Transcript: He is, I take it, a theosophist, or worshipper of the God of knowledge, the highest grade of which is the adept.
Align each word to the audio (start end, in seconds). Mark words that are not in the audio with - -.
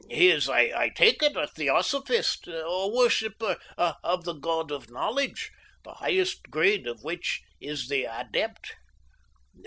He 0.09 0.31
is, 0.31 0.49
I 0.49 0.89
take 0.89 1.21
it, 1.21 1.37
a 1.37 1.45
theosophist, 1.45 2.47
or 2.47 2.91
worshipper 2.91 3.57
of 3.77 4.23
the 4.23 4.33
God 4.33 4.71
of 4.71 4.89
knowledge, 4.89 5.51
the 5.83 5.93
highest 5.93 6.49
grade 6.49 6.87
of 6.87 7.03
which 7.03 7.43
is 7.59 7.87
the 7.87 8.05
adept. 8.05 8.77